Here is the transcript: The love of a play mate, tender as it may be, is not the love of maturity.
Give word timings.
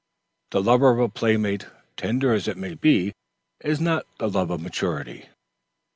The 0.49 0.63
love 0.63 0.81
of 0.81 0.97
a 0.97 1.07
play 1.07 1.37
mate, 1.37 1.67
tender 1.95 2.33
as 2.33 2.47
it 2.47 2.57
may 2.57 2.73
be, 2.73 3.13
is 3.63 3.79
not 3.79 4.07
the 4.17 4.27
love 4.29 4.49
of 4.49 4.59
maturity. 4.59 5.29